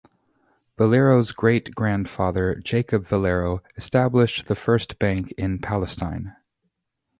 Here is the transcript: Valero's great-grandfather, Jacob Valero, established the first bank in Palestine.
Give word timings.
Valero's 0.79 1.31
great-grandfather, 1.31 2.55
Jacob 2.55 3.07
Valero, 3.07 3.61
established 3.77 4.47
the 4.47 4.55
first 4.55 4.97
bank 4.97 5.31
in 5.37 5.59
Palestine. 5.59 6.35